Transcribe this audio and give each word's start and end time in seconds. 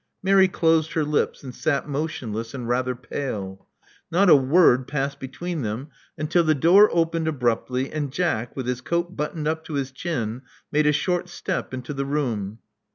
Mary 0.23 0.47
closed 0.47 0.93
her 0.93 1.03
lips, 1.03 1.43
and 1.43 1.53
sat 1.53 1.87
motionless 1.87 2.55
and 2.55 2.67
rather 2.67 2.95
pale. 2.95 3.67
Not 4.09 4.31
a 4.31 4.35
word 4.35 4.87
passed 4.87 5.19
between 5.19 5.61
them 5.61 5.89
until 6.17 6.43
the 6.43 6.55
door 6.55 6.89
opened 6.91 7.27
abruptly, 7.27 7.91
and 7.91 8.11
Jack, 8.11 8.55
with 8.55 8.65
his 8.65 8.81
coat 8.81 9.15
buttoned 9.15 9.47
up 9.47 9.63
to 9.65 9.73
his 9.75 9.91
chin, 9.91 10.41
made 10.71 10.87
a 10.87 10.91
short 10.91 11.29
step 11.29 11.71
into 11.71 11.93
the 11.93 12.05
room. 12.05 12.57